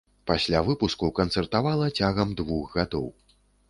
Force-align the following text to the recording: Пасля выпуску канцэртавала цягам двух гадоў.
Пасля 0.29 0.61
выпуску 0.69 1.11
канцэртавала 1.21 1.93
цягам 2.01 2.37
двух 2.43 2.77
гадоў. 2.79 3.07